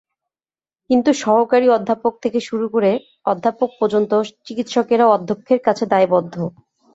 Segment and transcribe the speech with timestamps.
[0.89, 2.91] কিন্তু সহকারী অধ্যাপক থেকে শুরু করে
[3.25, 4.11] অধ্যাপক পর্যন্ত
[4.45, 6.35] চিকিৎসকেরা অধ্যক্ষের কাছে দায়বদ্ধ।